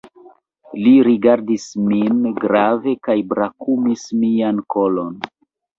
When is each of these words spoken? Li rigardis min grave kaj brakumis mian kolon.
Li 0.85 0.93
rigardis 1.07 1.67
min 1.91 2.25
grave 2.41 2.97
kaj 3.09 3.19
brakumis 3.35 4.11
mian 4.25 4.69
kolon. 4.77 5.19